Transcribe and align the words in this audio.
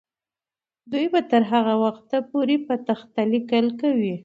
دوی 0.91 1.05
به 1.13 1.21
تر 1.31 1.43
هغه 1.51 1.73
وخته 1.83 2.17
پورې 2.29 2.55
په 2.67 2.73
تخته 2.87 3.21
لیکل 3.33 3.65
کوي. 3.81 4.15